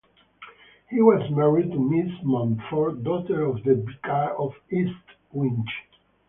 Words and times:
He 0.89 0.99
was 0.99 1.29
married 1.29 1.71
to 1.73 1.77
Miss 1.79 2.11
Montford 2.23 3.03
daughter 3.03 3.43
of 3.45 3.63
the 3.63 3.75
Vicar 3.75 4.33
of 4.35 4.55
East 4.71 4.95
Winch. 5.31 5.69